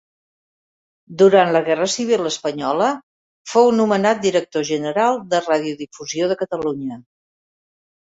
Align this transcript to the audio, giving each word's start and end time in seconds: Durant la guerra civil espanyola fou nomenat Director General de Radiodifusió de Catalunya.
Durant 1.21 1.51
la 1.55 1.61
guerra 1.67 1.87
civil 1.97 2.31
espanyola 2.31 2.89
fou 3.53 3.71
nomenat 3.83 4.25
Director 4.27 4.69
General 4.73 5.23
de 5.37 5.45
Radiodifusió 5.53 6.35
de 6.35 6.43
Catalunya. 6.45 7.03